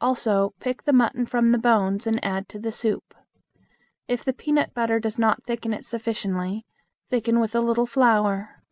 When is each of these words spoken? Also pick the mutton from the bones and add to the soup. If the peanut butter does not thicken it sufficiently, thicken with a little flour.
Also 0.00 0.54
pick 0.60 0.84
the 0.84 0.92
mutton 0.92 1.26
from 1.26 1.50
the 1.50 1.58
bones 1.58 2.06
and 2.06 2.24
add 2.24 2.48
to 2.48 2.60
the 2.60 2.70
soup. 2.70 3.12
If 4.06 4.22
the 4.22 4.32
peanut 4.32 4.72
butter 4.74 5.00
does 5.00 5.18
not 5.18 5.42
thicken 5.42 5.72
it 5.74 5.84
sufficiently, 5.84 6.64
thicken 7.08 7.40
with 7.40 7.52
a 7.56 7.60
little 7.60 7.86
flour. 7.86 8.62